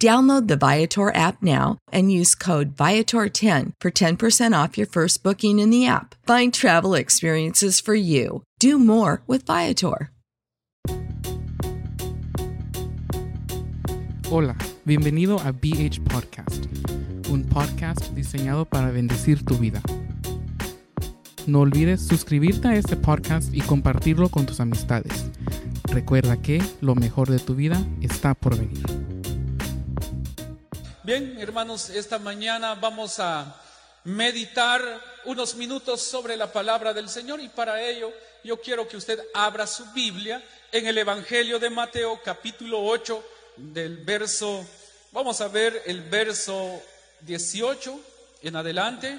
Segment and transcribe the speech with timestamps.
[0.00, 5.58] Download the Viator app now and use code Viator10 for 10% off your first booking
[5.58, 6.14] in the app.
[6.26, 8.42] Find travel experiences for you.
[8.58, 10.10] Do more with Viator.
[14.30, 14.56] Hola,
[14.86, 16.64] bienvenido a BH Podcast,
[17.28, 19.82] un podcast diseñado para bendecir tu vida.
[21.46, 25.26] No olvides suscribirte a este podcast y compartirlo con tus amistades.
[25.90, 29.09] Recuerda que lo mejor de tu vida está por venir.
[31.02, 33.56] Bien, hermanos, esta mañana vamos a
[34.04, 34.82] meditar
[35.24, 38.12] unos minutos sobre la palabra del Señor y para ello
[38.44, 43.24] yo quiero que usted abra su Biblia en el Evangelio de Mateo capítulo 8
[43.56, 44.62] del verso,
[45.10, 46.82] vamos a ver el verso
[47.22, 47.98] 18
[48.42, 49.18] en adelante.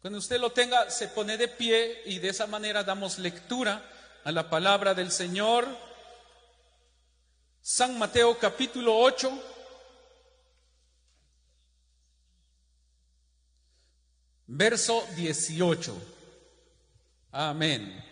[0.00, 3.82] Cuando usted lo tenga, se pone de pie y de esa manera damos lectura
[4.22, 5.66] a la palabra del Señor.
[7.60, 9.56] San Mateo capítulo 8
[14.48, 15.94] verso 18.
[17.32, 18.04] Amén.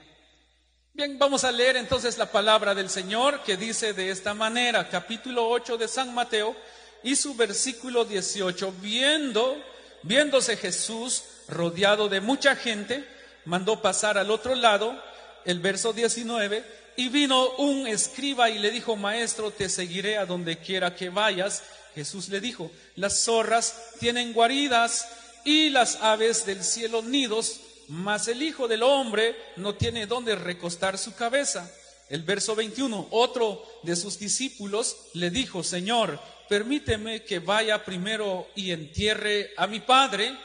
[0.93, 5.49] Bien, vamos a leer entonces la palabra del Señor que dice de esta manera, capítulo
[5.49, 6.55] 8 de San Mateo
[7.03, 9.57] y su versículo 18, viendo,
[10.03, 13.07] viéndose Jesús rodeado de mucha gente,
[13.45, 15.01] mandó pasar al otro lado,
[15.45, 16.65] el verso 19,
[16.97, 21.63] y vino un escriba y le dijo, maestro, te seguiré a donde quiera que vayas.
[21.95, 25.07] Jesús le dijo, las zorras tienen guaridas
[25.47, 30.99] y las aves del cielo nidos, mas el Hijo del Hombre no tiene dónde recostar
[30.99, 31.73] su cabeza.
[32.11, 38.73] El verso 21, otro de sus discípulos le dijo, Señor, permíteme que vaya primero y
[38.73, 40.37] entierre a mi Padre.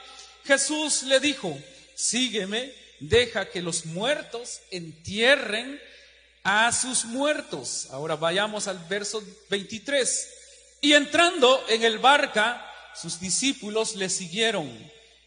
[0.46, 1.58] Jesús le dijo,
[1.96, 5.82] sígueme, deja que los muertos entierren
[6.44, 7.88] a sus muertos.
[7.90, 10.28] Ahora vayamos al verso 23.
[10.82, 14.70] Y entrando en el barca, sus discípulos le siguieron.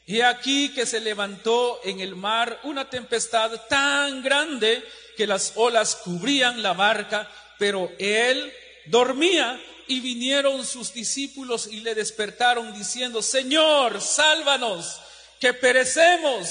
[0.07, 4.85] Y aquí que se levantó en el mar una tempestad tan grande
[5.17, 8.53] que las olas cubrían la barca, pero él
[8.87, 15.01] dormía y vinieron sus discípulos y le despertaron diciendo, Señor, sálvanos,
[15.41, 16.49] que perecemos.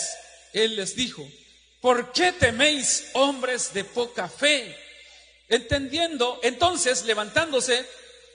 [0.54, 1.28] Él les dijo,
[1.82, 4.78] ¿por qué teméis hombres de poca fe?
[5.50, 7.86] Entendiendo, entonces levantándose,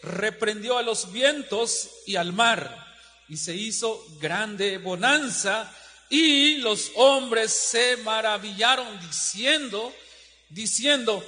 [0.03, 2.86] reprendió a los vientos y al mar
[3.28, 5.70] y se hizo grande bonanza
[6.09, 9.92] y los hombres se maravillaron diciendo,
[10.48, 11.22] diciendo,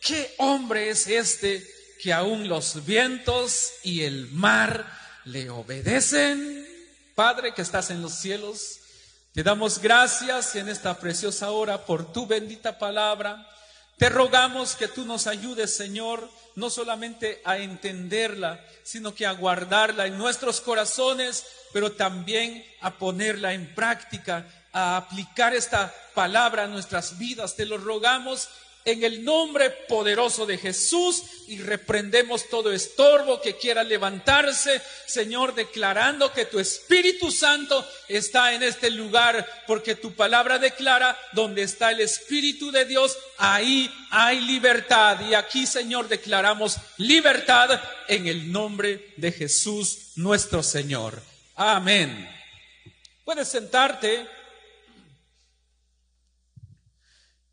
[0.00, 1.66] ¿qué hombre es este
[2.00, 4.86] que aún los vientos y el mar
[5.24, 6.66] le obedecen?
[7.14, 8.78] Padre que estás en los cielos,
[9.34, 13.46] te damos gracias en esta preciosa hora por tu bendita palabra.
[14.02, 20.06] Te rogamos que tú nos ayudes, Señor, no solamente a entenderla, sino que a guardarla
[20.06, 27.16] en nuestros corazones, pero también a ponerla en práctica, a aplicar esta palabra a nuestras
[27.16, 27.54] vidas.
[27.54, 28.48] Te lo rogamos
[28.84, 36.32] en el nombre poderoso de Jesús y reprendemos todo estorbo que quiera levantarse, Señor, declarando
[36.32, 42.00] que tu Espíritu Santo está en este lugar, porque tu palabra declara, donde está el
[42.00, 45.20] Espíritu de Dios, ahí hay libertad.
[45.28, 51.22] Y aquí, Señor, declaramos libertad en el nombre de Jesús nuestro Señor.
[51.54, 52.28] Amén.
[53.24, 54.41] Puedes sentarte.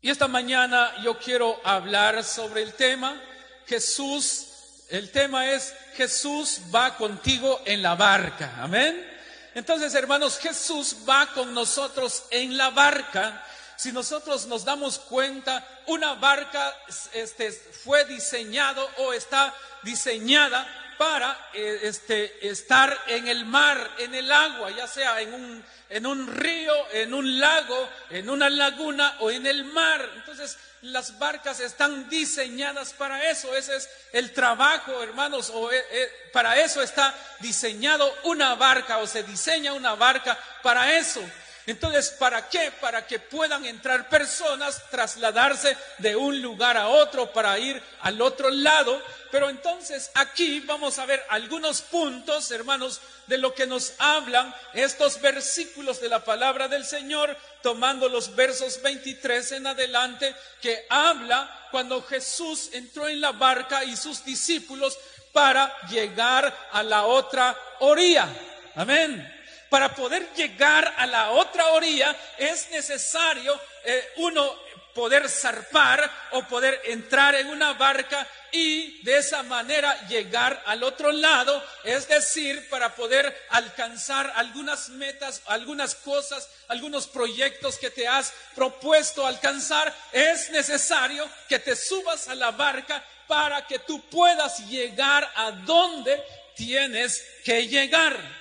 [0.02, 3.20] Y esta mañana yo quiero hablar sobre el tema
[3.66, 4.46] Jesús
[4.88, 8.56] El tema es Jesús va contigo en la barca.
[8.60, 9.06] Amén.
[9.54, 13.44] Entonces, hermanos, Jesús va con nosotros en la barca.
[13.76, 16.74] Si nosotros nos damos cuenta, una barca
[17.12, 20.66] este, fue diseñado o está diseñada
[21.00, 26.04] para eh, este, estar en el mar, en el agua, ya sea en un, en
[26.04, 30.06] un río, en un lago, en una laguna o en el mar.
[30.16, 33.56] Entonces, las barcas están diseñadas para eso.
[33.56, 39.06] Ese es el trabajo, hermanos, o eh, eh, para eso está diseñado una barca o
[39.06, 41.22] se diseña una barca para eso.
[41.70, 42.72] Entonces, ¿para qué?
[42.80, 48.50] Para que puedan entrar personas, trasladarse de un lugar a otro para ir al otro
[48.50, 49.00] lado.
[49.30, 55.20] Pero entonces aquí vamos a ver algunos puntos, hermanos, de lo que nos hablan estos
[55.20, 62.02] versículos de la palabra del Señor, tomando los versos 23 en adelante, que habla cuando
[62.02, 64.98] Jesús entró en la barca y sus discípulos
[65.32, 68.28] para llegar a la otra orilla.
[68.74, 69.39] Amén
[69.70, 74.54] para poder llegar a la otra orilla es necesario eh, uno
[74.94, 81.12] poder zarpar o poder entrar en una barca y de esa manera llegar al otro
[81.12, 88.32] lado, es decir, para poder alcanzar algunas metas, algunas cosas, algunos proyectos que te has
[88.56, 95.30] propuesto alcanzar, es necesario que te subas a la barca para que tú puedas llegar
[95.36, 96.20] a donde
[96.56, 98.39] tienes que llegar.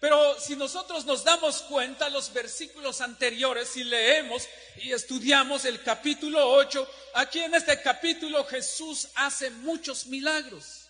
[0.00, 6.48] Pero si nosotros nos damos cuenta, los versículos anteriores, si leemos y estudiamos el capítulo
[6.52, 10.84] 8, aquí en este capítulo Jesús hace muchos milagros.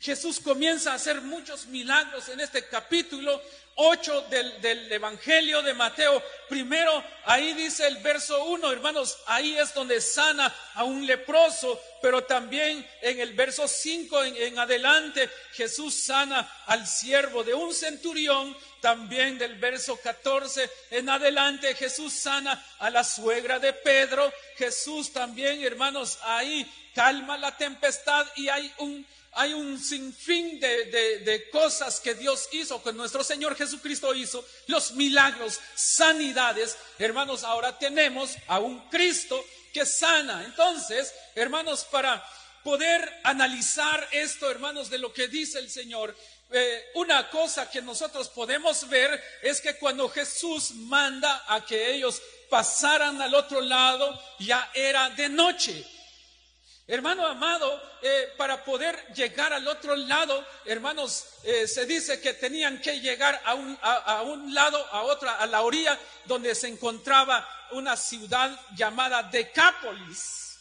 [0.00, 3.40] Jesús comienza a hacer muchos milagros en este capítulo
[3.76, 6.22] 8 del, Evangelio de Mateo.
[6.48, 12.24] Primero, ahí dice el verso 1, hermanos, ahí es donde sana a un leproso, pero
[12.24, 18.56] también en el verso 5 en, en adelante, Jesús sana al siervo de un centurión.
[18.80, 24.30] También del verso 14 en adelante, Jesús sana a la suegra de Pedro.
[24.58, 32.00] Jesús también, hermanos, ahí calma la tempestad y hay un hay un sinfín de, cosas
[32.00, 36.76] que Dios hizo, que nuestro Señor Jesucristo hizo, los milagros, sanidades.
[36.98, 40.44] Hermanos, ahora tenemos a un Cristo que sana.
[40.44, 42.24] Entonces, hermanos, para
[42.62, 46.16] poder analizar esto, hermanos, de lo que dice el Señor,
[46.50, 52.22] eh, una cosa que nosotros podemos ver es que cuando Jesús manda a que ellos
[52.48, 55.84] pasaran al otro lado, ya era de noche.
[56.86, 62.78] Hermano amado, eh, para poder llegar al otro lado, hermanos, eh, se dice que tenían
[62.82, 67.48] que llegar a un, a, un, lado, a otra, a la orilla, donde se encontraba
[67.70, 70.58] una ciudad llamada Decápolis.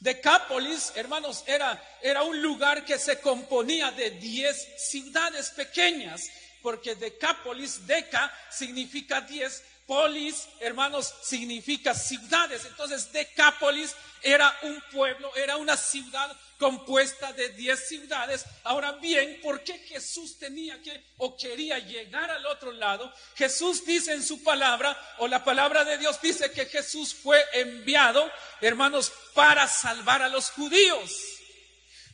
[0.00, 6.28] Decápolis, hermanos, era, era un lugar que se componía de diez ciudades pequeñas,
[6.62, 12.64] porque Decápolis, Deca, significa diez, polis, hermanos, significa ciudades.
[12.64, 13.92] Entonces, Decápolis
[14.22, 18.44] era un pueblo, era una ciudad compuesta de diez ciudades.
[18.62, 23.12] Ahora bien, ¿por qué Jesús tenía que o quería llegar al otro lado?
[23.34, 28.30] Jesús dice en su palabra, o la palabra de Dios dice que Jesús fue enviado,
[28.60, 31.10] hermanos, para salvar a los judíos.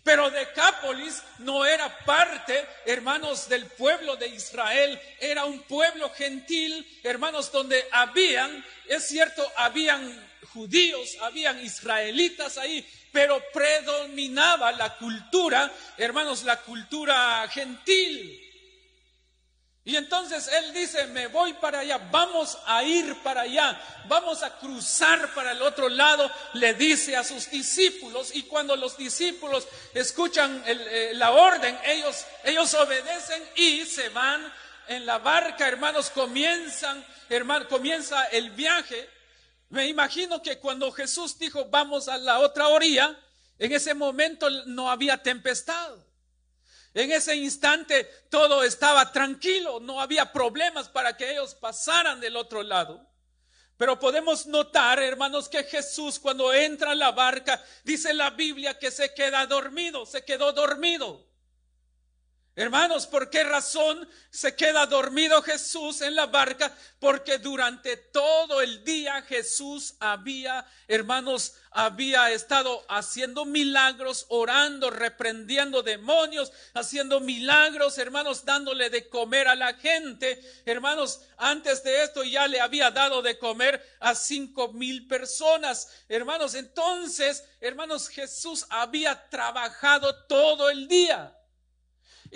[0.06, 7.50] Pero Decápolis no era parte, hermanos, del pueblo de Israel, era un pueblo gentil, hermanos,
[7.50, 16.60] donde habían, es cierto, habían judíos, habían israelitas ahí, pero predominaba la cultura, hermanos, la
[16.60, 18.45] cultura gentil.
[19.86, 24.58] Y entonces él dice, me voy para allá, vamos a ir para allá, vamos a
[24.58, 28.34] cruzar para el otro lado, le dice a sus discípulos.
[28.34, 34.52] Y cuando los discípulos escuchan eh, la orden, ellos, ellos obedecen y se van
[34.88, 39.08] en la barca, hermanos, comienzan, hermano, comienza el viaje.
[39.68, 43.16] Me imagino que cuando Jesús dijo, vamos a la otra orilla,
[43.56, 45.94] en ese momento no había tempestad.
[46.96, 52.62] En ese instante todo estaba tranquilo, no había problemas para que ellos pasaran del otro
[52.62, 53.06] lado.
[53.76, 58.90] Pero podemos notar, hermanos, que Jesús cuando entra a la barca, dice la Biblia que
[58.90, 61.25] se queda dormido, se quedó dormido.
[62.58, 66.74] Hermanos, ¿por qué razón se queda dormido Jesús en la barca?
[66.98, 76.50] Porque durante todo el día Jesús había, hermanos, había estado haciendo milagros, orando, reprendiendo demonios,
[76.72, 80.40] haciendo milagros, hermanos, dándole de comer a la gente.
[80.64, 85.90] Hermanos, antes de esto ya le había dado de comer a cinco mil personas.
[86.08, 91.36] Hermanos, entonces, hermanos, Jesús había trabajado todo el día.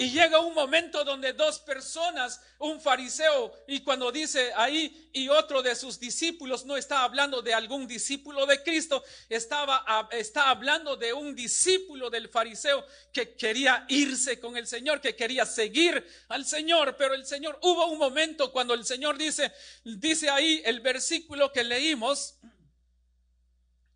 [0.00, 5.60] Y llega un momento donde dos personas, un fariseo, y cuando dice ahí, y otro
[5.60, 11.12] de sus discípulos, no está hablando de algún discípulo de Cristo, estaba, está hablando de
[11.12, 16.96] un discípulo del fariseo que quería irse con el Señor, que quería seguir al Señor,
[16.96, 19.52] pero el Señor, hubo un momento cuando el Señor dice,
[19.84, 22.38] dice ahí el versículo que leímos,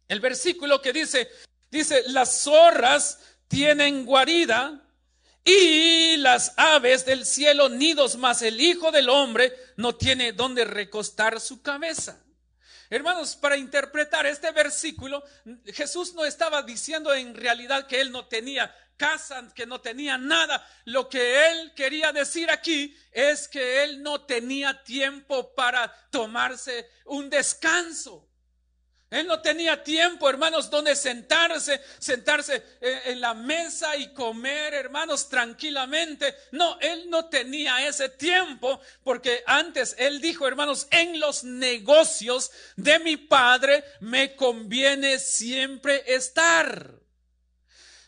[0.09, 1.31] el versículo que dice,
[1.71, 4.84] dice, las zorras tienen guarida
[5.45, 11.39] y las aves del cielo nidos, mas el Hijo del Hombre no tiene donde recostar
[11.41, 12.25] su cabeza.
[12.89, 15.23] Hermanos, para interpretar este versículo,
[15.67, 20.67] Jesús no estaba diciendo en realidad que él no tenía casa, que no tenía nada.
[20.85, 27.29] Lo que él quería decir aquí es que él no tenía tiempo para tomarse un
[27.29, 28.29] descanso.
[29.15, 35.29] Él no tenía tiempo, hermanos, donde sentarse, sentarse eh, en la mesa y comer, hermanos,
[35.29, 36.35] tranquilamente.
[36.51, 42.99] No, él no tenía ese tiempo porque antes él dijo, hermanos, en los negocios de
[42.99, 47.04] mi padre me conviene siempre estar.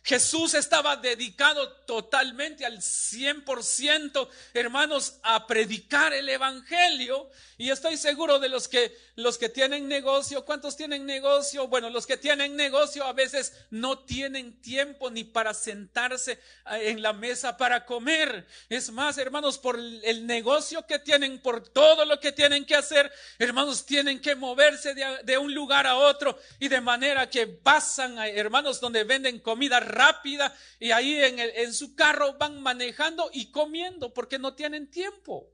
[0.06, 7.28] Jesús estaba dedicado totalmente al 100%, hermanos, a predicar el Evangelio.
[7.58, 11.66] Y estoy seguro de los que, los que tienen negocio, ¿cuántos tienen negocio?
[11.66, 16.32] Bueno, los que tienen negocio a veces no tienen tiempo ni para sentarse
[16.70, 18.46] eh, en la mesa para comer.
[18.68, 23.10] Es más, hermanos, por el negocio que tienen, por todo lo que tienen que hacer,
[23.40, 28.80] hermanos, tienen que moverse de, un lugar a otro y de manera que pasan, hermanos,
[28.80, 34.38] donde venden comida rápida y ahí en, en su carro van manejando y comiendo porque
[34.38, 35.50] no tienen tiempo.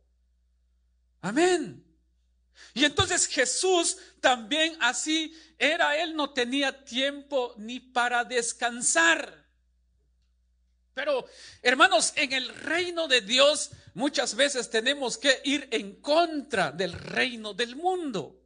[1.20, 1.84] Amén.
[2.74, 9.42] Y entonces Jesús también así era, él no tenía tiempo ni para descansar.
[10.94, 11.24] Pero,
[11.62, 17.54] hermanos, en el reino de Dios muchas veces tenemos que ir en contra del reino
[17.54, 18.41] del mundo.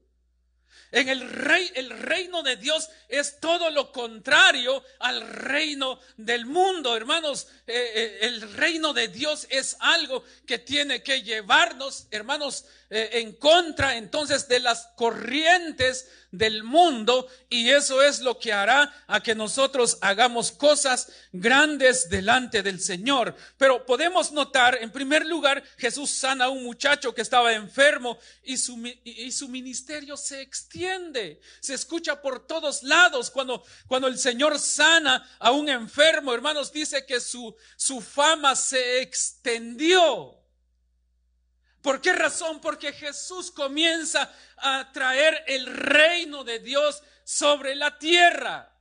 [0.92, 6.96] En el rey, el reino de Dios es todo lo contrario al reino del mundo,
[6.96, 7.48] hermanos.
[7.66, 13.32] Eh, eh, el reino de Dios es algo que tiene que llevarnos, hermanos, eh, en
[13.32, 19.34] contra entonces de las corrientes del mundo y eso es lo que hará a que
[19.34, 23.34] nosotros hagamos cosas grandes delante del Señor.
[23.56, 28.56] Pero podemos notar, en primer lugar, Jesús sana a un muchacho que estaba enfermo y
[28.56, 33.30] su, y su ministerio se extiende, se escucha por todos lados.
[33.30, 39.00] Cuando, cuando el Señor sana a un enfermo, hermanos, dice que su, su fama se
[39.00, 40.45] extendió.
[41.86, 42.60] ¿Por qué razón?
[42.60, 48.72] Porque Jesús comienza a traer el reino de Dios sobre la tierra.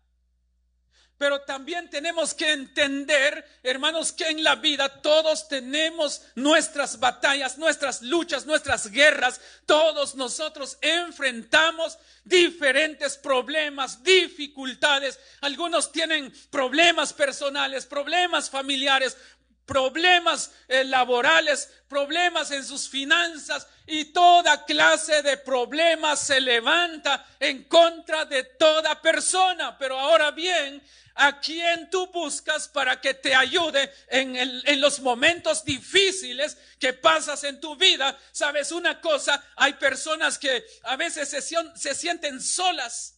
[1.18, 8.02] Pero también tenemos que entender, hermanos, que en la vida todos tenemos nuestras batallas, nuestras
[8.02, 9.40] luchas, nuestras guerras.
[9.68, 15.18] Todos nosotros enfrentamos diferentes problemas, dificultades.
[15.40, 19.16] Algunos tienen problemas personales, problemas familiares,
[19.66, 27.64] problemas eh, laborales, problemas en sus finanzas y toda clase de problemas se levanta en
[27.64, 29.78] contra de toda persona.
[29.78, 30.82] Pero ahora bien,
[31.16, 37.60] ¿a quién tú buscas para que te ayude en, los momentos difíciles que pasas en
[37.60, 38.18] tu vida?
[38.32, 39.44] ¿Sabes una cosa?
[39.56, 43.15] Hay personas que a veces se, se sienten solas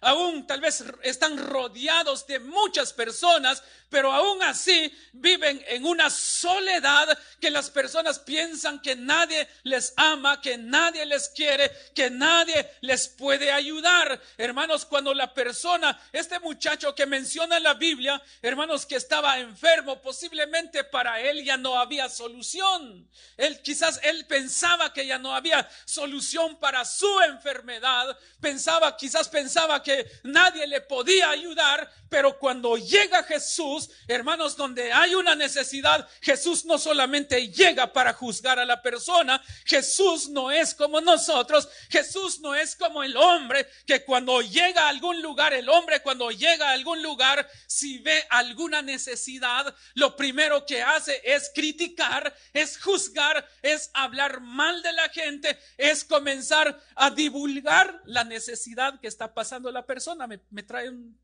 [0.00, 7.18] aún tal vez están rodeados de muchas personas, pero aún así viven en una soledad
[7.40, 13.08] que las personas piensan que nadie les ama, que nadie les quiere, que nadie les
[13.08, 14.20] puede ayudar.
[14.38, 20.00] Hermanos, cuando la persona, este muchacho que menciona en la Biblia, hermanos, que estaba enfermo,
[20.00, 23.08] posiblemente para él ya no había solución.
[23.36, 29.82] Él quizás él pensaba que ya no había solución para su enfermedad, pensaba, quizás pensaba
[29.82, 29.89] que
[30.24, 36.76] nadie le podía ayudar, Pero cuando llega Jesús, hermanos, donde hay una necesidad, Jesús no
[36.76, 42.74] solamente llega para juzgar a la persona, Jesús no es como nosotros, Jesús no es
[42.74, 47.00] como el hombre, que cuando llega a algún lugar, el hombre cuando llega a algún
[47.00, 54.40] lugar, si ve alguna necesidad, lo primero que hace es criticar, es juzgar, es hablar
[54.40, 60.26] mal de la gente, es comenzar a divulgar la necesidad que está pasando la persona.
[60.26, 61.16] ¿Me, me traen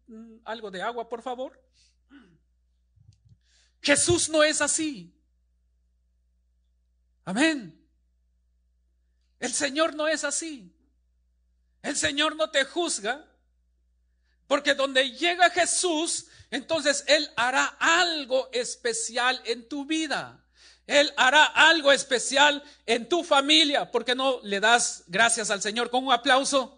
[0.45, 1.61] algo de agua, por favor?
[3.81, 5.15] Jesús no es así.
[7.25, 7.77] Amén.
[9.39, 10.73] El Señor no es así.
[11.83, 13.25] El Señor no te juzga.
[14.47, 20.45] Porque donde llega Jesús, entonces Él hará algo especial en tu vida.
[20.87, 23.91] Él hará algo especial en tu familia.
[23.91, 26.75] ¿Por qué no le das gracias al Señor con un aplauso?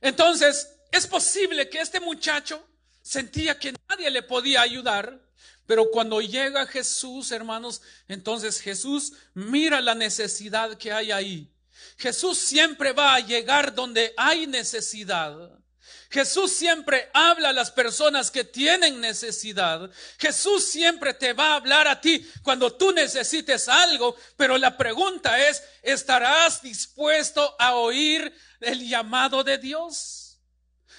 [0.00, 2.64] Entonces, es posible que este muchacho
[3.02, 5.20] sentía que nadie le podía ayudar,
[5.66, 11.52] pero cuando llega Jesús, hermanos, entonces Jesús mira la necesidad que hay ahí.
[11.96, 15.58] Jesús siempre va a llegar donde hay necesidad.
[16.10, 19.90] Jesús siempre habla a las personas que tienen necesidad.
[20.18, 25.38] Jesús siempre te va a hablar a ti cuando tú necesites algo, pero la pregunta
[25.48, 30.38] es, ¿estarás dispuesto a oír el llamado de Dios?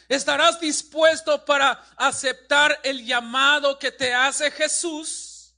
[0.08, 5.54] ¿Estarás dispuesto para aceptar el llamado que te hace Jesús?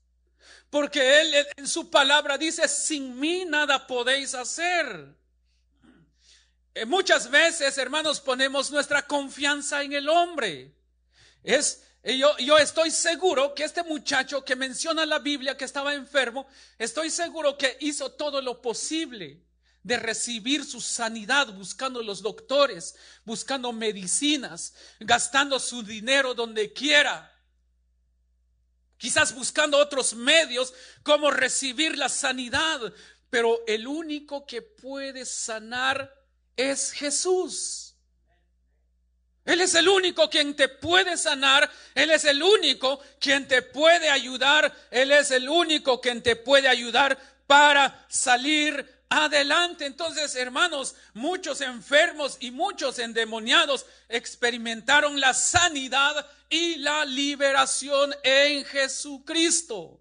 [0.69, 5.15] Porque Él en su palabra dice, sin mí nada podéis hacer.
[6.75, 10.73] Eh, muchas veces, hermanos, ponemos nuestra confianza en el hombre.
[11.43, 16.47] Es, yo, yo estoy seguro que este muchacho que menciona la Biblia que estaba enfermo,
[16.79, 19.43] estoy seguro que hizo todo lo posible
[19.83, 27.29] de recibir su sanidad buscando los doctores, buscando medicinas, gastando su dinero donde quiera.
[28.97, 32.93] Quizás buscando otros medios como recibir la sanidad,
[33.29, 36.22] pero el único que puede sanar
[36.55, 37.95] es Jesús.
[39.45, 44.09] Él es el único quien te puede sanar, Él es el único quien te puede
[44.09, 49.85] ayudar, Él es el único quien te puede ayudar para salir adelante.
[49.85, 59.99] Entonces, hermanos, muchos enfermos y muchos endemoniados experimentaron la sanidad y la liberación en Jesucristo.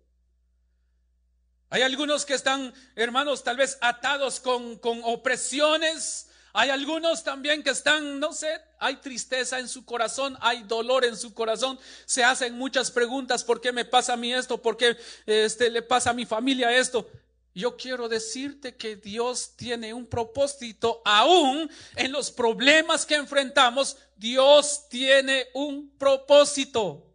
[1.69, 7.71] Hay algunos que están, hermanos, tal vez atados con, con opresiones, hay algunos también que
[7.71, 12.59] están, no sé, hay tristeza en su corazón, hay dolor en su corazón, se hacen
[12.59, 14.61] muchas preguntas, ¿por qué me pasa a mí esto?
[14.61, 17.09] ¿Por qué este, le pasa a mi familia esto?
[17.55, 23.97] Yo quiero decirte que Dios tiene un propósito aún en los problemas que enfrentamos.
[24.17, 27.07] Dios tiene un propósito.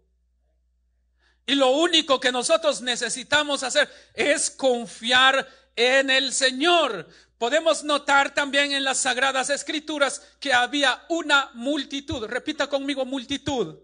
[1.48, 7.08] Y lo único que nosotros necesitamos hacer es confiar en el Señor.
[7.38, 12.26] Podemos notar también en las sagradas escrituras que había una multitud.
[12.26, 13.78] Repita conmigo multitud.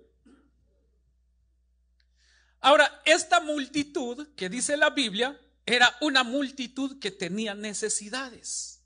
[2.59, 8.81] Ahora, esta multitud que dice la Biblia era una multitud que tenía necesidades.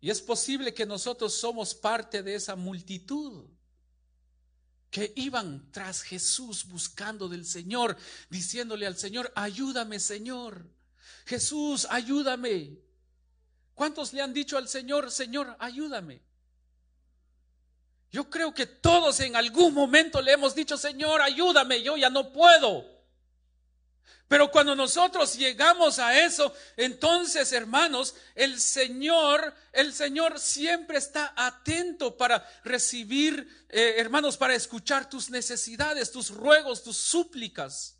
[0.00, 3.44] Y es posible que nosotros somos parte de esa multitud
[4.90, 7.96] que iban tras Jesús buscando del Señor,
[8.30, 10.66] diciéndole al Señor, ayúdame Señor.
[11.26, 12.85] Jesús, ayúdame.
[13.76, 16.22] ¿Cuántos le han dicho al Señor, Señor, ayúdame?
[18.10, 22.32] Yo creo que todos en algún momento le hemos dicho, Señor, ayúdame, yo ya no
[22.32, 22.86] puedo.
[24.28, 32.16] Pero cuando nosotros llegamos a eso, entonces, hermanos, el Señor, el Señor siempre está atento
[32.16, 37.98] para recibir, eh, hermanos, para escuchar tus necesidades, tus ruegos, tus súplicas.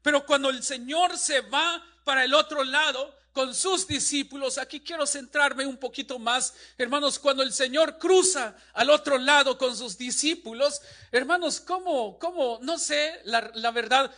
[0.00, 4.58] Pero cuando el Señor se va para el otro lado, con sus discípulos.
[4.58, 9.76] Aquí quiero centrarme un poquito más, hermanos, cuando el Señor cruza al otro lado con
[9.76, 10.80] sus discípulos,
[11.12, 14.14] hermanos, ¿cómo, cómo, no sé, la, verdad,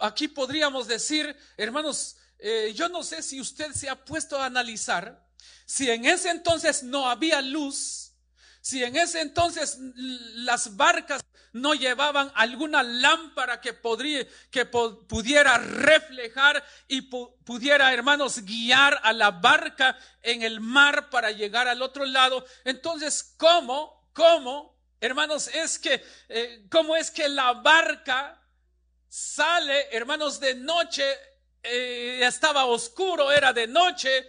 [0.00, 5.26] aquí podríamos decir, hermanos, eh, yo no sé si usted se ha puesto a analizar,
[5.66, 8.12] si en ese entonces no había luz,
[8.60, 11.22] si en ese entonces las barcas
[11.60, 20.42] no llevaban alguna lámpara que, pudiera reflejar y pudiera, hermanos, guiar a la barca en
[20.42, 24.10] el mar para llegar al otro lado, entonces, ¿cómo?
[24.12, 24.76] ¿Cómo?
[25.00, 28.40] Hermanos, es que, eh, ¿cómo es que la barca
[29.08, 31.04] sale, hermanos, de noche
[31.62, 34.26] eh, estaba oscuro, era de noche,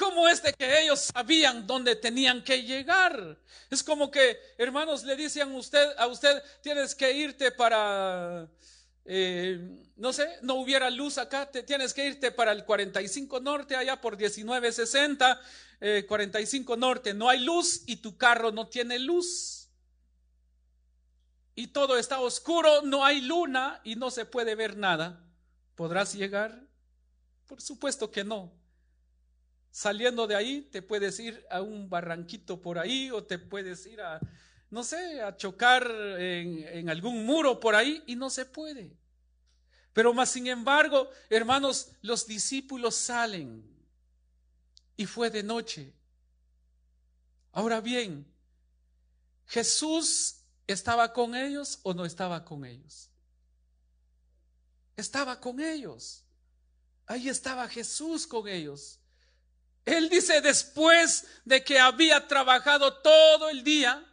[0.00, 3.38] ¿cómo es de que ellos sabían dónde tenían que llegar?
[3.68, 8.48] Es como que, hermanos, le decían usted, a usted, tienes que irte para,
[9.04, 9.60] eh,
[9.96, 14.00] no sé, no hubiera luz acá, te, tienes que irte para el 45 norte, allá
[14.00, 15.38] por 1960,
[16.08, 19.68] 45 norte, no hay luz y tu carro no tiene luz
[21.54, 25.22] y todo está oscuro, no hay luna y no se puede ver nada,
[25.74, 26.66] ¿podrás llegar?
[27.46, 28.59] Por supuesto que no.
[29.70, 34.00] Saliendo de ahí, te puedes ir a un barranquito por ahí o te puedes ir
[34.00, 34.20] a,
[34.70, 38.96] no sé, a chocar en, en algún muro por ahí y no se puede.
[39.92, 43.64] Pero más sin embargo, hermanos, los discípulos salen
[44.96, 45.92] y fue de noche.
[47.52, 48.26] Ahora bien,
[49.46, 53.10] Jesús ¿Estaba con ellos o no estaba con ellos?
[54.96, 56.22] Estaba con ellos.
[57.06, 58.99] Ahí estaba Jesús con ellos.
[59.92, 64.04] Él dice, después de que había trabajado todo el día,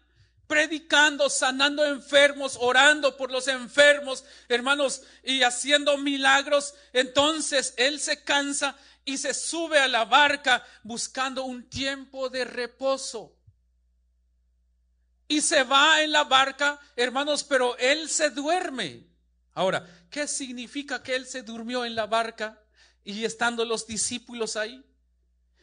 [0.47, 8.75] predicando, sanando enfermos, orando por los enfermos, hermanos, y haciendo milagros, entonces Él se cansa
[9.05, 13.37] y se sube a la barca buscando un tiempo de reposo
[15.27, 19.05] y se va en la barca, hermanos, pero él se duerme.
[19.53, 22.61] Ahora, ¿qué significa que él se durmió en la barca
[23.03, 24.83] y estando los discípulos ahí?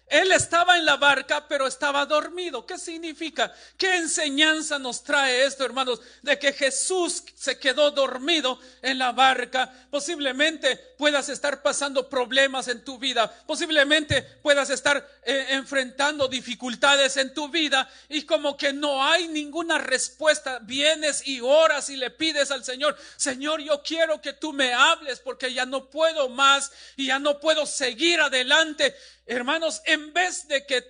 [0.07, 2.67] Él estaba en la barca, pero estaba dormido.
[2.67, 3.53] ¿Qué significa?
[3.79, 6.01] ¿Qué enseñanza nos trae esto, hermanos?
[6.23, 9.73] De que Jesús se quedó dormido en la barca.
[9.91, 13.33] Posiblemente puedas estar pasando problemas en tu vida.
[13.47, 19.79] Posiblemente puedas estar eh, enfrentando dificultades en tu vida y como que no hay ninguna
[19.79, 20.59] respuesta.
[20.63, 25.21] Vienes y oras y le pides al Señor, Señor, yo quiero que tú me hables
[25.21, 28.95] porque ya no puedo más y ya no puedo seguir adelante.
[29.27, 30.85] Hermanos, en vez de que,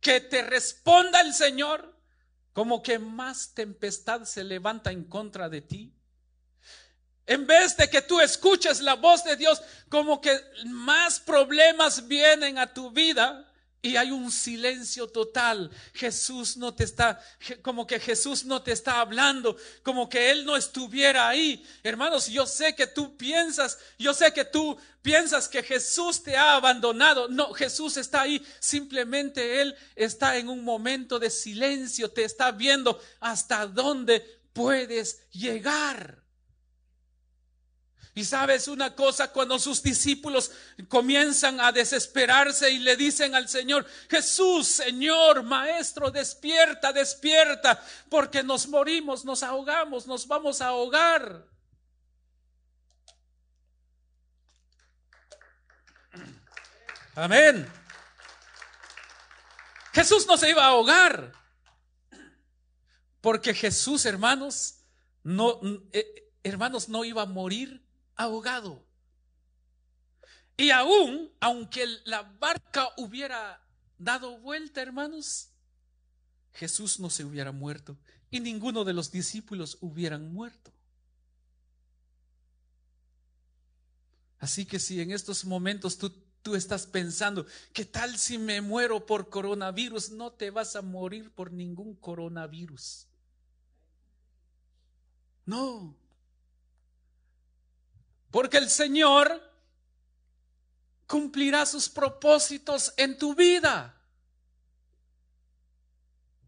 [0.00, 1.96] que te responda el Señor,
[2.52, 5.94] como que más tempestad se levanta en contra de ti.
[7.26, 12.58] En vez de que tú escuches la voz de Dios, como que más problemas vienen
[12.58, 13.49] a tu vida
[13.82, 15.70] y hay un silencio total.
[15.94, 17.20] Jesús no te está,
[17.62, 21.64] como que Jesús no te está hablando, como que Él no estuviera ahí.
[21.82, 26.54] Hermanos, yo sé que tú piensas, yo sé que tú piensas que Jesús te ha
[26.54, 27.28] abandonado.
[27.28, 28.44] No, Jesús está ahí.
[28.58, 36.19] Simplemente Él está en un momento de silencio, te está viendo hasta dónde puedes llegar.
[38.14, 40.50] Y sabes una cosa, cuando sus discípulos
[40.88, 48.66] comienzan a desesperarse y le dicen al Señor, Jesús, Señor, Maestro, despierta, despierta, porque nos
[48.66, 51.46] morimos, nos ahogamos, nos vamos a ahogar.
[57.14, 57.70] Amén.
[59.92, 61.32] Jesús no se iba a ahogar,
[63.20, 64.80] porque Jesús, hermanos,
[65.22, 65.60] no,
[65.92, 67.88] eh, hermanos, no iba a morir
[68.20, 68.84] ahogado.
[70.56, 73.66] Y aún, aunque la barca hubiera
[73.98, 75.48] dado vuelta, hermanos,
[76.52, 77.96] Jesús no se hubiera muerto
[78.30, 80.70] y ninguno de los discípulos hubieran muerto.
[84.38, 86.10] Así que si en estos momentos tú,
[86.42, 90.10] tú estás pensando, ¿qué tal si me muero por coronavirus?
[90.10, 93.06] No te vas a morir por ningún coronavirus.
[95.46, 95.99] No,
[98.30, 99.42] porque el Señor
[101.06, 103.96] cumplirá sus propósitos en tu vida.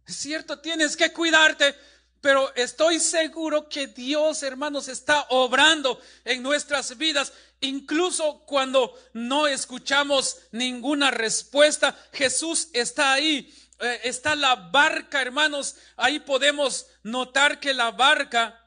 [0.07, 1.75] Es cierto, tienes que cuidarte,
[2.21, 7.33] pero estoy seguro que Dios, hermanos, está obrando en nuestras vidas.
[7.61, 13.53] Incluso cuando no escuchamos ninguna respuesta, Jesús está ahí.
[13.81, 15.75] Eh, está la barca, hermanos.
[15.97, 18.62] Ahí podemos notar que la barca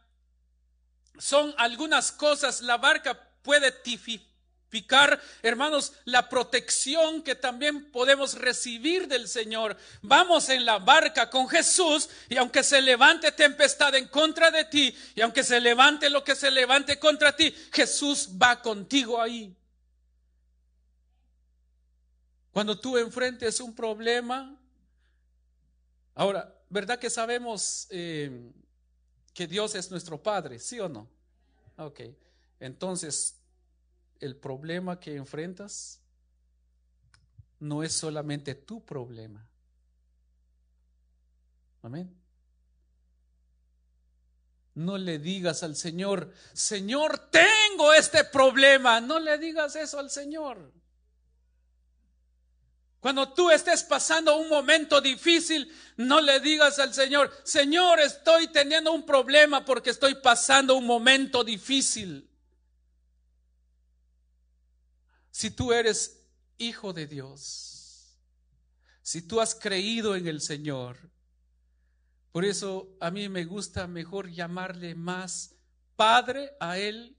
[1.17, 2.61] son algunas cosas.
[2.61, 9.77] La barca puede tipificar, hermanos, la protección que también podemos recibir del Señor.
[10.01, 14.95] Vamos en la barca con Jesús y aunque se levante tempestad en contra de ti
[15.15, 19.55] y aunque se levante lo que se levante contra ti, Jesús va contigo ahí.
[22.51, 24.57] Cuando tú enfrentes un problema,
[26.13, 28.31] ahora, ¿verdad que sabemos eh,
[29.35, 31.09] que Dios es nuestro Padre, ¿sí o no?
[31.77, 31.99] Ok,
[32.61, 33.35] entonces
[34.21, 35.99] el problema que enfrentas
[37.59, 39.45] no es solamente tu problema.
[41.81, 42.15] Amén.
[44.73, 49.01] No le digas al Señor, Señor, tengo este problema.
[49.01, 50.71] No le digas eso al Señor.
[53.05, 58.91] Cuando tú estés pasando un momento difícil, no le digas al Señor, Señor, estoy teniendo
[58.93, 62.27] un problema porque estoy pasando un momento difícil.
[65.29, 66.25] Si tú eres
[66.57, 68.17] hijo de Dios,
[69.03, 70.97] si tú has creído en el Señor,
[72.31, 75.53] por eso a mí me gusta mejor llamarle más
[75.95, 77.15] Padre a Él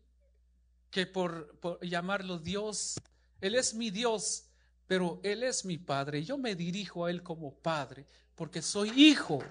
[0.91, 2.97] que por, llamarlo Dios.
[3.41, 4.46] Él es mi Dios,
[4.87, 6.23] pero Él es mi Padre.
[6.23, 9.43] Yo me dirijo a Él como Padre porque soy hijo.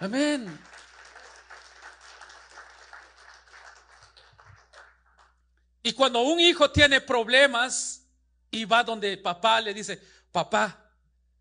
[0.00, 0.58] Amén.
[5.82, 8.06] Y cuando un hijo tiene problemas
[8.50, 10.00] y va donde papá le dice,
[10.30, 10.90] papá,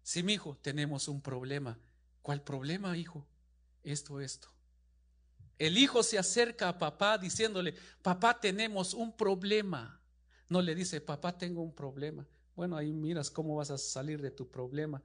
[0.01, 1.77] si mi hijo tenemos un problema,
[2.21, 3.25] ¿Cuál problema, hijo?
[3.83, 4.47] Esto, esto.
[5.57, 9.99] El hijo se acerca a papá diciéndole, papá, tenemos un problema.
[10.47, 12.25] No le dice, papá, tengo un problema.
[12.55, 15.01] Bueno, ahí miras cómo vas a salir de tu problema,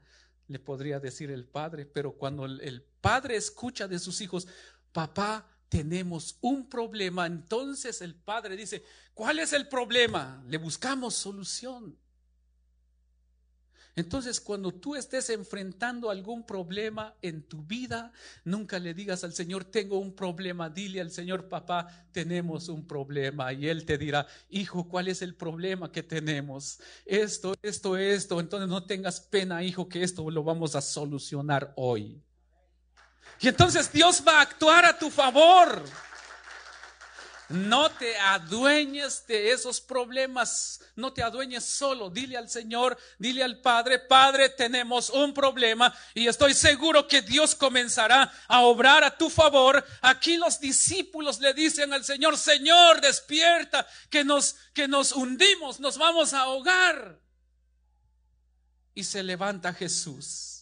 [0.48, 4.46] le podría decir el padre, pero cuando el padre escucha de sus hijos,
[4.92, 10.42] papá, tenemos un problema, entonces el padre dice, ¿cuál es el problema?
[10.46, 11.98] Le buscamos solución.
[13.96, 18.12] Entonces, cuando tú estés enfrentando algún problema en tu vida,
[18.44, 20.68] nunca le digas al Señor, tengo un problema.
[20.68, 23.54] Dile al Señor, papá, tenemos un problema.
[23.54, 26.78] Y Él te dirá, hijo, ¿cuál es el problema que tenemos?
[27.06, 28.38] Esto, esto, esto.
[28.38, 32.22] Entonces, no tengas pena, hijo, que esto lo vamos a solucionar hoy.
[33.40, 35.82] Y entonces Dios va a actuar a tu favor.
[37.48, 42.10] No te adueñes de esos problemas, no te adueñes solo.
[42.10, 47.54] Dile al Señor, dile al Padre, Padre, tenemos un problema y estoy seguro que Dios
[47.54, 49.84] comenzará a obrar a tu favor.
[50.00, 55.98] Aquí los discípulos le dicen al Señor, Señor, despierta, que nos, que nos hundimos, nos
[55.98, 57.20] vamos a ahogar.
[58.92, 60.55] Y se levanta Jesús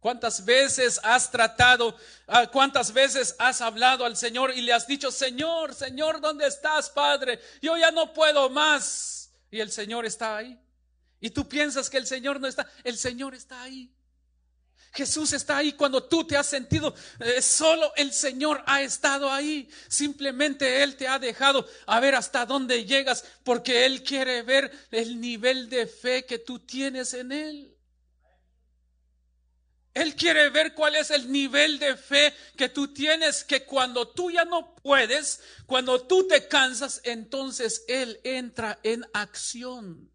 [0.00, 1.96] ¿Cuántas veces has tratado,
[2.28, 6.88] ah, cuántas veces has hablado al Señor y le has dicho, Señor, Señor, ¿dónde estás,
[6.88, 7.40] Padre?
[7.60, 9.30] Yo ya no puedo más.
[9.50, 10.58] Y el Señor está ahí.
[11.20, 12.70] Y tú piensas que el Señor no está.
[12.84, 13.90] El Señor está ahí.
[14.92, 17.92] Jesús está ahí cuando tú te has sentido eh, solo.
[17.96, 19.68] El Señor ha estado ahí.
[19.88, 25.20] Simplemente Él te ha dejado a ver hasta dónde llegas porque Él quiere ver el
[25.20, 27.77] nivel de fe que tú tienes en Él.
[29.98, 34.30] Él quiere ver cuál es el nivel de fe que tú tienes, que cuando tú
[34.30, 40.08] ya no puedes, cuando tú te cansas, entonces Él entra en acción.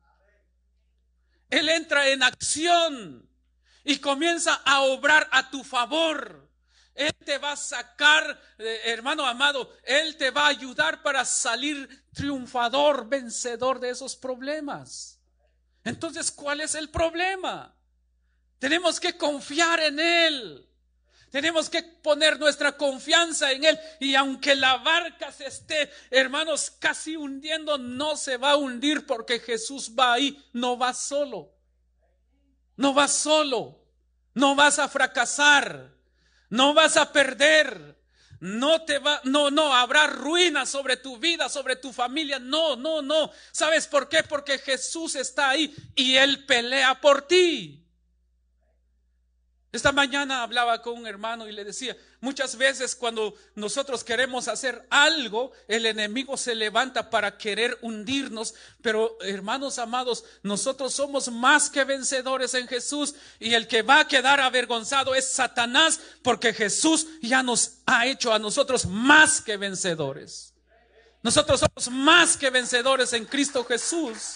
[1.50, 3.30] Él entra en acción
[3.84, 6.50] y comienza a obrar a tu favor.
[6.96, 12.06] Él te va a sacar, eh, hermano amado, Él te va a ayudar para salir
[12.14, 15.20] triunfador, vencedor de esos problemas.
[15.84, 17.76] Entonces, ¿cuál es el problema?
[18.64, 20.66] Tenemos que confiar en Él.
[21.30, 23.78] Tenemos que poner nuestra confianza en Él.
[24.00, 29.42] Y aunque la barca se esté, hermanos, casi hundiendo, no se va a hundir porque
[29.42, 30.42] Jesús va ahí.
[30.54, 31.52] No va solo.
[32.78, 33.84] No va solo.
[34.34, 35.94] No vas a fracasar.
[36.50, 38.00] No vas a perder.
[38.40, 42.40] No te va, no, no, habrá ruina sobre tu vida, sobre tu familia.
[42.40, 43.30] No, no, no.
[43.52, 44.24] ¿Sabes por qué?
[44.24, 47.83] Porque Jesús está ahí y Él pelea por ti.
[49.74, 54.86] Esta mañana hablaba con un hermano y le decía, muchas veces cuando nosotros queremos hacer
[54.92, 61.86] algo, el enemigo se levanta para querer hundirnos, pero hermanos amados, nosotros somos más que
[61.86, 67.42] vencedores en Jesús y el que va a quedar avergonzado es Satanás porque Jesús ya
[67.42, 70.54] nos ha hecho a nosotros más que vencedores.
[71.24, 74.36] Nosotros somos más que vencedores en Cristo Jesús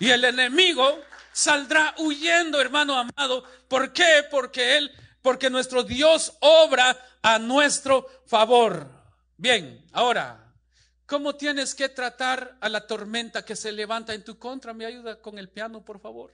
[0.00, 0.98] y el enemigo
[1.38, 3.44] saldrá huyendo, hermano amado.
[3.68, 4.24] ¿Por qué?
[4.28, 4.90] Porque Él,
[5.22, 8.90] porque nuestro Dios obra a nuestro favor.
[9.36, 10.52] Bien, ahora,
[11.06, 14.74] ¿cómo tienes que tratar a la tormenta que se levanta en tu contra?
[14.74, 16.32] ¿Me ayuda con el piano, por favor?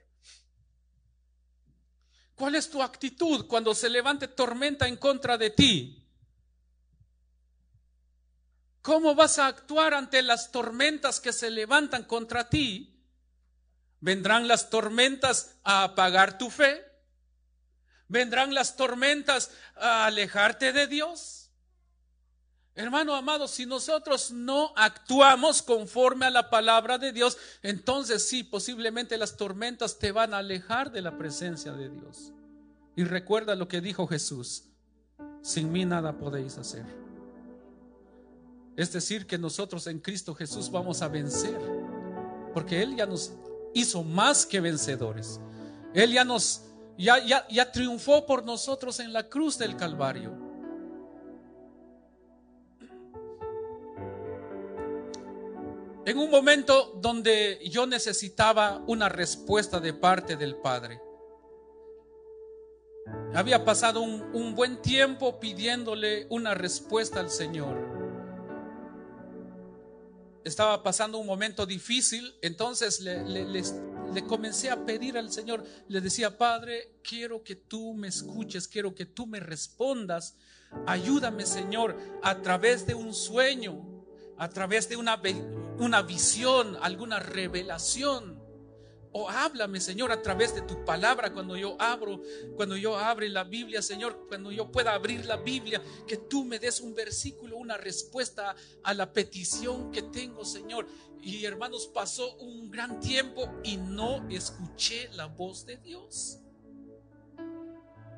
[2.35, 6.03] ¿Cuál es tu actitud cuando se levante tormenta en contra de ti?
[8.81, 12.94] ¿Cómo vas a actuar ante las tormentas que se levantan contra ti?
[14.05, 16.85] Vendrán las tormentas a apagar tu fe.
[18.07, 21.51] Vendrán las tormentas a alejarte de Dios.
[22.75, 29.17] Hermano amado, si nosotros no actuamos conforme a la palabra de Dios, entonces sí, posiblemente
[29.17, 32.31] las tormentas te van a alejar de la presencia de Dios.
[32.97, 34.65] Y recuerda lo que dijo Jesús,
[35.41, 36.85] sin mí nada podéis hacer.
[38.77, 41.59] Es decir, que nosotros en Cristo Jesús vamos a vencer,
[42.53, 43.33] porque Él ya nos
[43.75, 45.41] hizo más que vencedores.
[45.93, 46.63] Él ya nos,
[46.97, 50.33] ya, ya, ya triunfó por nosotros en la cruz del Calvario.
[56.07, 61.01] En un momento donde yo necesitaba una respuesta de parte del Padre.
[63.35, 67.94] Había pasado un, un, buen tiempo pidiéndole una respuesta al Señor
[70.45, 76.39] estaba pasando un momento difícil, entonces le, le, comencé a pedir al Señor, le decía,
[76.39, 80.37] Padre, quiero que tú me escuches, quiero que tú me respondas,
[80.87, 84.05] ayúdame Señor a través de un sueño,
[84.39, 85.21] a través de una,
[85.79, 88.34] una visión, alguna revelación.
[89.17, 92.21] O háblame, Señor, a través de tu palabra cuando yo abro,
[92.57, 96.59] cuando yo abre la Biblia, Señor, cuando yo pueda abrir la Biblia, que tú me
[96.59, 100.89] des un versículo, una respuesta a la petición que tengo, Señor.
[101.23, 106.41] Y hermanos, pasó un gran tiempo y no escuché la voz de Dios.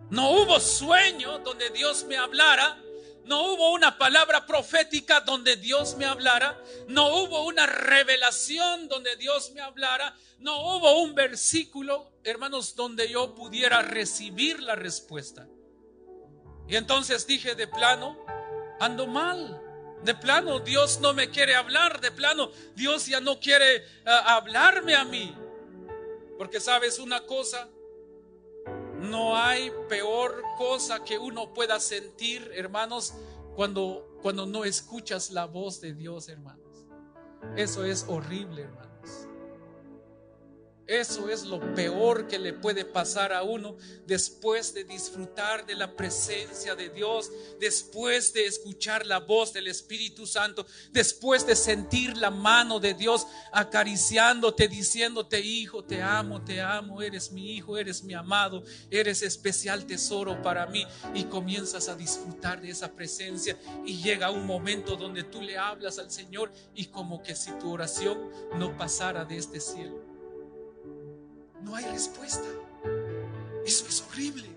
[0.08, 2.82] No hubo sueño donde Dios me hablara
[3.26, 6.56] no hubo una palabra profética donde Dios me hablara.
[6.86, 10.16] No hubo una revelación donde Dios me hablara.
[10.38, 15.48] No hubo un versículo, hermanos, donde yo pudiera recibir la respuesta.
[16.68, 18.16] Y entonces dije de plano,
[18.78, 19.60] ando mal.
[20.04, 22.00] De plano, Dios no me quiere hablar.
[22.00, 25.34] De plano, Dios ya no quiere eh, hablarme a mí.
[26.38, 27.68] Porque sabes una cosa,
[29.00, 33.14] no hay peor cosa que uno pueda sentir, hermanos,
[33.54, 36.86] cuando, cuando no escuchas la voz de Dios, hermanos.
[37.56, 38.95] Eso es horrible, hermanos.
[40.86, 45.96] Eso es lo peor que le puede pasar a uno después de disfrutar de la
[45.96, 52.30] presencia de Dios, después de escuchar la voz del Espíritu Santo, después de sentir la
[52.30, 58.14] mano de Dios acariciándote, diciéndote, hijo, te amo, te amo, eres mi hijo, eres mi
[58.14, 64.30] amado, eres especial tesoro para mí y comienzas a disfrutar de esa presencia y llega
[64.30, 68.76] un momento donde tú le hablas al Señor y como que si tu oración no
[68.76, 70.05] pasara de este cielo
[71.62, 72.46] no hay respuesta.
[73.64, 74.56] Eso es horrible.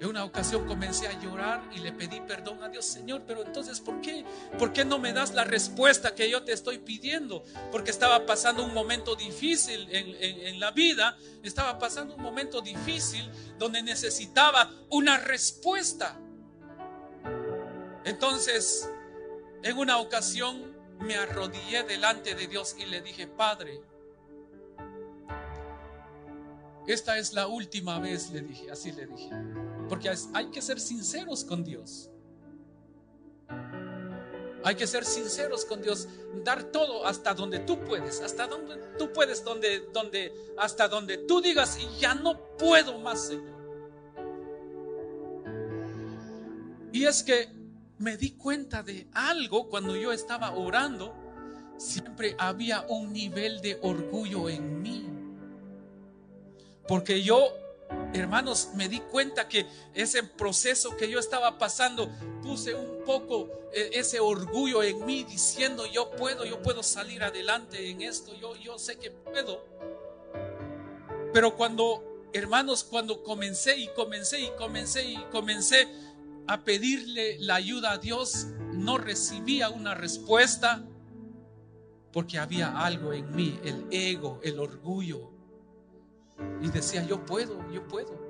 [0.00, 3.80] En una ocasión comencé a llorar y le pedí perdón a Dios, Señor, pero entonces,
[3.80, 4.24] ¿por qué?
[4.58, 7.44] ¿Por qué no me das la respuesta que yo te estoy pidiendo?
[7.72, 13.30] Porque estaba pasando un momento difícil en, en la vida, estaba pasando un momento difícil
[13.58, 16.18] donde necesitaba una respuesta.
[18.04, 18.88] Entonces,
[19.62, 23.80] en una ocasión me arrodillé delante de Dios y le dije, Padre,
[26.86, 29.30] esta es la última vez, le dije, así le dije.
[29.88, 32.10] Porque hay que ser sinceros con Dios.
[34.64, 36.08] Hay que ser sinceros con Dios,
[36.42, 41.42] dar todo hasta donde tú puedes, hasta donde tú puedes, donde, donde, hasta donde tú
[41.42, 43.54] digas, y ya no puedo más, Señor.
[46.92, 47.48] Y es que
[47.98, 51.14] me di cuenta de algo cuando yo estaba orando,
[51.76, 55.03] siempre había un nivel de orgullo en mí.
[56.86, 57.56] Porque yo,
[58.12, 62.10] hermanos, me di cuenta que ese proceso que yo estaba pasando,
[62.42, 67.90] puse un poco eh, ese orgullo en mí diciendo, yo puedo, yo puedo salir adelante
[67.90, 69.64] en esto, yo, yo sé que puedo.
[71.32, 75.88] Pero cuando, hermanos, cuando comencé y comencé y comencé y comencé
[76.46, 80.84] a pedirle la ayuda a Dios, no recibía una respuesta
[82.12, 85.33] porque había algo en mí, el ego, el orgullo,
[86.60, 88.22] y decía, yo puedo, yo puedo.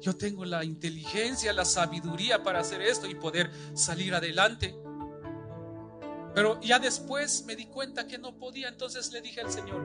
[0.00, 4.74] Yo tengo la inteligencia, la sabiduría para hacer esto y poder salir adelante.
[6.34, 9.82] Pero ya después me di cuenta que no podía, entonces le dije al Señor,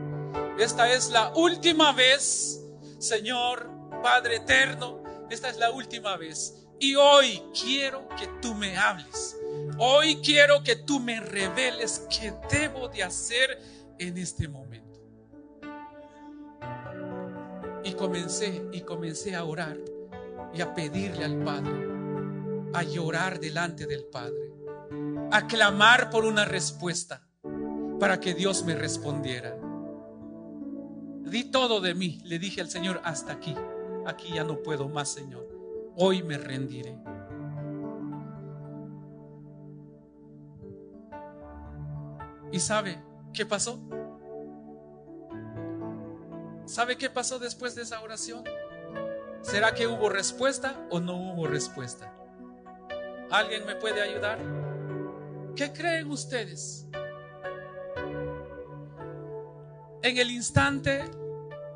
[0.59, 2.63] esta es la última vez,
[2.99, 3.69] Señor,
[4.01, 6.65] Padre eterno, esta es la última vez.
[6.79, 9.37] Y hoy quiero que tú me hables.
[9.77, 13.61] Hoy quiero que tú me reveles qué debo de hacer
[13.97, 14.84] en este momento.
[17.95, 19.77] Comencé y comencé a orar
[20.53, 21.87] y a pedirle al Padre,
[22.73, 24.51] a llorar delante del Padre,
[25.31, 27.27] a clamar por una respuesta
[27.99, 29.57] para que Dios me respondiera.
[31.23, 33.55] Di todo de mí, le dije al Señor, hasta aquí,
[34.05, 35.47] aquí ya no puedo más, Señor.
[35.95, 36.97] Hoy me rendiré.
[42.51, 43.01] ¿Y sabe
[43.33, 43.81] qué pasó?
[46.65, 48.43] ¿Sabe qué pasó después de esa oración?
[49.41, 52.11] ¿Será que hubo respuesta o no hubo respuesta?
[53.29, 54.39] ¿Alguien me puede ayudar?
[55.55, 56.87] ¿Qué creen ustedes?
[60.01, 61.03] En el instante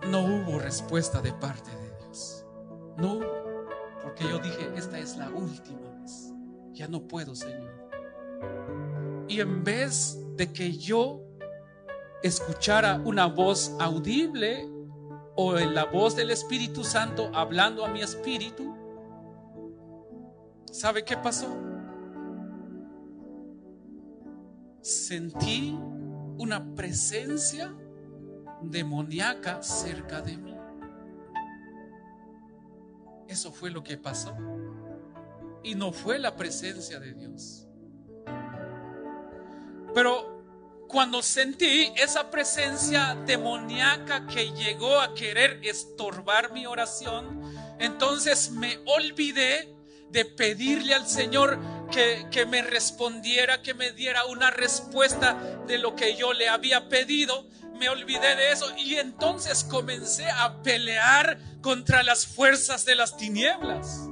[0.08, 2.46] no hubo respuesta de parte de Dios.
[2.98, 3.66] No hubo.
[4.02, 6.34] Porque yo dije, esta es la última vez.
[6.74, 7.72] Ya no puedo, Señor.
[9.28, 11.22] Y en vez de que yo
[12.24, 14.68] escuchara una voz audible
[15.42, 18.76] o en la voz del Espíritu Santo hablando a mi espíritu,
[20.70, 21.48] ¿sabe qué pasó?
[24.82, 25.80] Sentí
[26.38, 27.74] una presencia
[28.62, 30.58] demoníaca cerca de mí.
[33.30, 34.36] Eso fue lo que pasó.
[35.64, 37.66] Y no fue la presencia de Dios.
[39.94, 40.39] Pero
[40.90, 47.44] cuando sentí esa presencia demoníaca que llegó a querer estorbar mi oración,
[47.78, 49.72] entonces me olvidé
[50.10, 51.60] de pedirle al Señor
[51.92, 55.36] que, que, me respondiera, que me diera una respuesta
[55.68, 57.48] de lo que yo le había pedido.
[57.78, 64.09] Me olvidé de eso y entonces comencé a pelear contra las fuerzas de las tinieblas.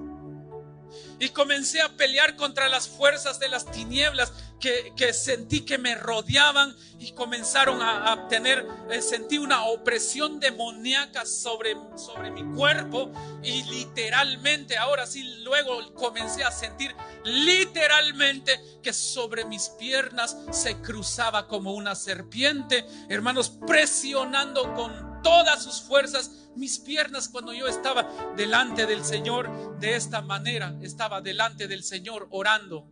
[1.20, 6.76] Y comencé a pelear contra las fuerzas de las tinieblas que, sentí que me rodeaban
[7.00, 13.12] y comenzaron a, tener, eh, sentí una opresión demoníaca sobre, sobre mi cuerpo
[13.44, 21.48] y literalmente, ahora sí, luego comencé a sentir literalmente que sobre mis piernas se cruzaba
[21.48, 28.04] como una serpiente, hermanos, presionando con todas sus fuerzas mis piernas cuando yo estaba
[28.36, 32.88] delante del Señor de esta manera, estaba delante del Señor orando,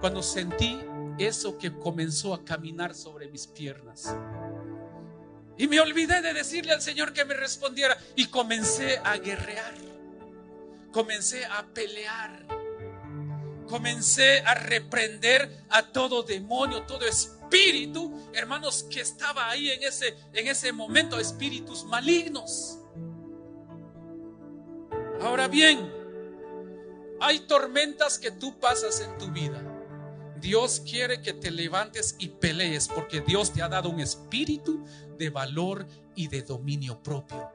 [0.00, 0.78] cuando sentí
[1.18, 4.14] eso que comenzó a caminar sobre mis piernas.
[5.56, 9.74] Y me olvidé de decirle al Señor que me respondiera y comencé a guerrear.
[10.92, 12.46] Comencé a pelear.
[13.66, 20.46] Comencé a reprender a todo demonio, todo espíritu, hermanos, que estaba ahí en ese, en
[20.46, 22.78] ese momento, espíritus malignos.
[25.20, 25.92] Ahora bien,
[27.20, 29.68] hay tormentas que tú pasas en tu vida
[30.40, 34.84] Dios quiere que te levantes y pelees porque Dios te ha dado un espíritu
[35.16, 37.50] de valor y de dominio propio.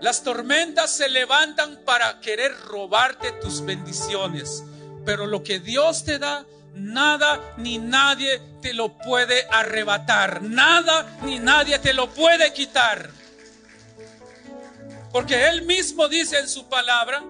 [0.00, 4.64] Las tormentas se levantan para querer robarte tus bendiciones,
[5.04, 6.44] pero lo que Dios te da,
[6.74, 13.10] nada ni nadie te lo puede arrebatar, nada ni nadie te lo puede quitar.
[15.12, 17.22] Porque Él mismo dice en su palabra,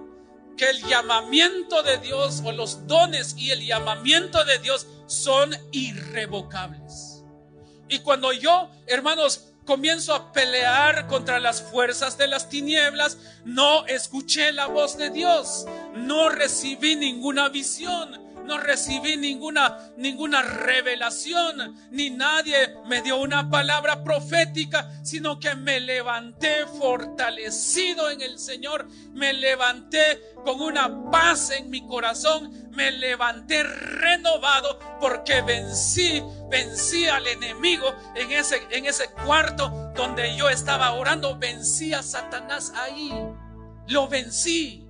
[0.56, 7.22] que el llamamiento de Dios o los dones y el llamamiento de Dios son irrevocables.
[7.88, 14.52] Y cuando yo, hermanos, comienzo a pelear contra las fuerzas de las tinieblas, no escuché
[14.52, 22.74] la voz de Dios, no recibí ninguna visión, no recibí ninguna, ninguna revelación, ni nadie
[22.86, 30.34] me dio una palabra profética, sino que me levanté fortalecido en el Señor, me levanté
[30.44, 38.32] con una paz en mi corazón, me levanté renovado porque vencí, vencí al enemigo en
[38.32, 43.12] ese, en ese cuarto donde yo estaba orando, vencí a Satanás ahí,
[43.88, 44.86] lo vencí.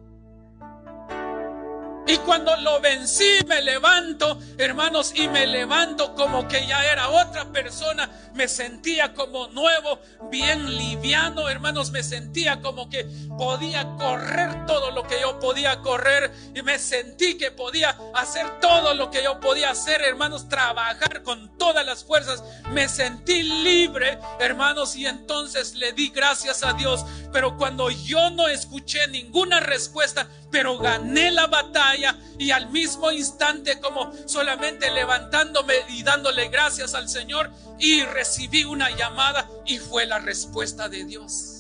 [2.05, 7.45] Y cuando lo vencí, me levanto, hermanos, y me levanto como que ya era otra
[7.53, 8.11] persona.
[8.35, 10.01] Me sentía como nuevo,
[10.31, 11.93] bien liviano, hermanos.
[11.93, 13.05] Me sentía como que
[13.39, 16.33] podía correr todo lo que yo podía correr.
[16.57, 20.49] Y me sentí que podía hacer todo lo que yo podía hacer, hermanos.
[20.49, 22.43] Trabajar con todas las fuerzas.
[22.71, 24.97] Me sentí libre, hermanos.
[24.97, 27.05] Y entonces le di gracias a Dios.
[27.33, 33.81] Pero cuando yo no escuché ninguna respuesta, pero gané la batalla y al mismo instante
[33.81, 40.19] como solamente levantándome y dándole gracias al Señor y recibí una llamada y fue la
[40.19, 41.59] respuesta de Dios.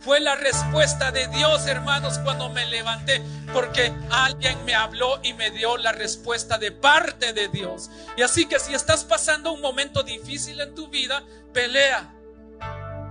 [0.00, 3.20] Fue la respuesta de Dios, hermanos, cuando me levanté,
[3.52, 7.90] porque alguien me habló y me dio la respuesta de parte de Dios.
[8.16, 12.14] Y así que si estás pasando un momento difícil en tu vida, pelea.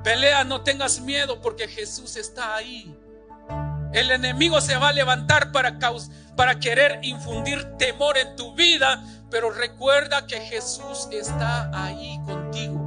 [0.03, 2.96] Pelea, no tengas miedo porque Jesús está ahí.
[3.97, 5.79] El enemigo se va a levantar para,
[6.35, 12.79] para querer infundir temor en tu vida, pero recuerda que Jesús está ahí contigo.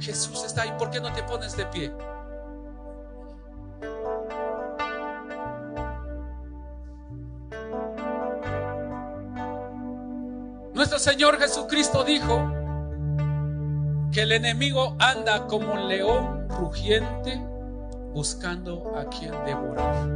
[0.00, 0.72] Jesús está ahí.
[0.78, 1.92] ¿Por qué no te pones de pie?
[10.72, 12.50] Nuestro Señor Jesucristo dijo
[14.10, 17.51] que el enemigo anda como un león rugiente
[18.12, 20.08] buscando a quien devorar.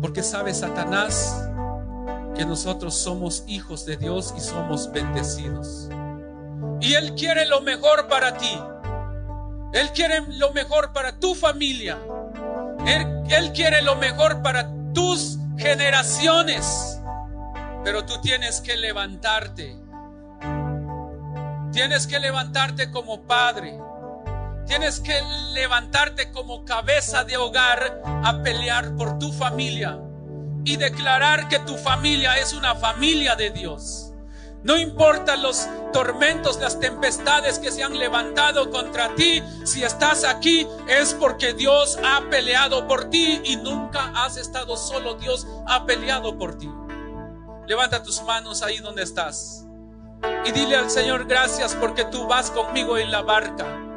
[0.00, 1.48] Porque sabe Satanás
[2.34, 5.88] que nosotros somos hijos de Dios y somos bendecidos.
[6.80, 8.60] Y Él quiere lo mejor para ti.
[9.72, 11.98] Él quiere lo mejor para tu familia.
[12.86, 17.00] Él, Él quiere lo mejor para tus generaciones.
[17.84, 19.76] Pero tú tienes que levantarte.
[21.72, 23.78] Tienes que levantarte como padre.
[24.66, 25.20] Tienes que
[25.52, 29.98] levantarte como cabeza de hogar a pelear por tu familia
[30.64, 34.12] y declarar que tu familia es una familia de Dios.
[34.64, 40.66] No importa los tormentos, las tempestades que se han levantado contra ti, si estás aquí
[40.88, 46.36] es porque Dios ha peleado por ti y nunca has estado solo, Dios ha peleado
[46.36, 46.68] por ti.
[47.68, 49.66] Levanta tus manos ahí donde estás
[50.44, 53.95] y dile al Señor gracias porque tú vas conmigo en la barca.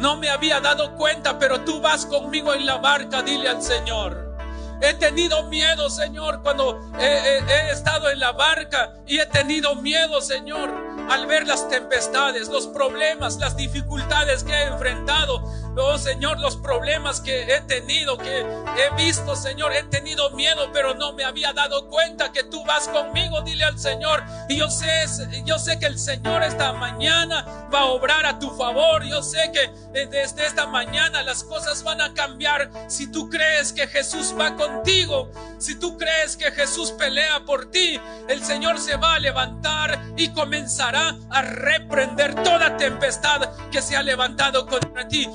[0.00, 4.34] No me había dado cuenta, pero tú vas conmigo en la barca, dile al Señor.
[4.80, 10.72] He tenido miedo, Señor, cuando he, estado en la barca y he tenido miedo, Señor,
[11.10, 15.44] al ver las tempestades, los problemas, las dificultades que he enfrentado.
[15.76, 20.94] Oh Señor, los problemas que he tenido, que he visto, Señor, he tenido miedo, pero
[20.94, 23.40] no me había dado cuenta que tú vas conmigo.
[23.42, 24.22] Dile al Señor.
[24.48, 25.04] Y yo sé,
[25.44, 29.04] yo sé que el Señor esta mañana va a obrar a tu favor.
[29.04, 33.72] Yo sé que eh, desde esta mañana las cosas van a cambiar si tú crees
[33.72, 35.30] que Jesús va contigo.
[35.58, 40.30] Si tú crees que Jesús pelea por ti, el Señor se va a levantar y
[40.30, 45.28] comenzará a reprender toda tempestad que se ha levantado contra ti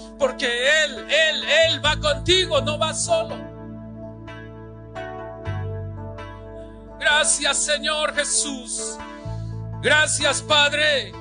[0.43, 3.35] Él, Él, Él va contigo, no va solo.
[6.99, 8.97] Gracias Señor Jesús.
[9.81, 11.13] Gracias Padre.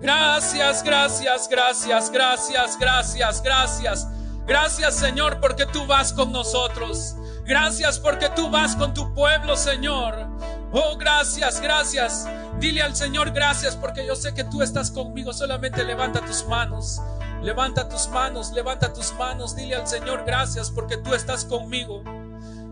[0.00, 4.06] Gracias, gracias, gracias, gracias, gracias, gracias.
[4.46, 7.16] Gracias Señor porque tú vas con nosotros.
[7.44, 10.28] Gracias porque tú vas con tu pueblo Señor.
[10.72, 12.28] Oh, gracias, gracias.
[12.60, 15.32] Dile al Señor gracias porque yo sé que tú estás conmigo.
[15.32, 17.00] Solamente levanta tus manos.
[17.42, 22.02] Levanta tus manos, levanta tus manos, dile al Señor gracias porque tú estás conmigo.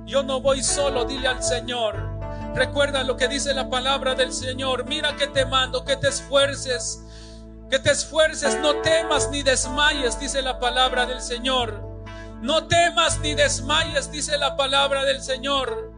[0.04, 1.96] Yo no voy solo, dile al Señor.
[2.54, 4.86] Recuerda lo que dice la palabra del Señor.
[4.86, 7.04] Mira que te mando, que te esfuerces,
[7.70, 11.82] que te esfuerces, no temas ni desmayes, dice la palabra del Señor.
[12.40, 15.92] No temas ni desmayes, dice la palabra del Señor.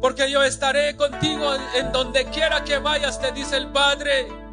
[0.00, 4.43] Porque yo estaré contigo en donde quiera que vayas, te dice el Padre.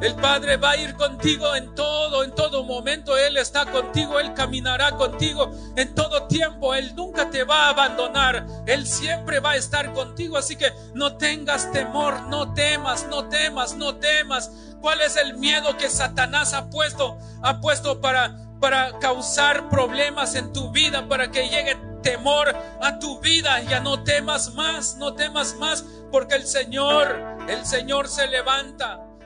[0.00, 3.16] El Padre va a ir contigo en todo, en todo momento.
[3.16, 6.74] Él está contigo, Él caminará contigo en todo tiempo.
[6.74, 8.44] Él nunca te va a abandonar.
[8.66, 10.36] Él siempre va a estar contigo.
[10.36, 14.50] Así que no tengas temor, no temas, no temas, no temas.
[14.80, 17.16] ¿Cuál es el miedo que Satanás ha puesto?
[17.42, 23.20] Ha puesto para, para causar problemas en tu vida, para que llegue temor a tu
[23.20, 23.62] vida.
[23.62, 29.00] Ya no temas más, no temas más, porque el Señor, el Señor se levanta.